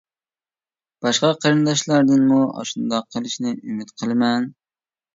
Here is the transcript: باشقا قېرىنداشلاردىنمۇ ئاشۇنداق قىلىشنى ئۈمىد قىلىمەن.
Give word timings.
باشقا 1.07 1.29
قېرىنداشلاردىنمۇ 1.43 2.41
ئاشۇنداق 2.57 3.09
قىلىشنى 3.15 3.57
ئۈمىد 3.63 3.97
قىلىمەن. 4.01 4.53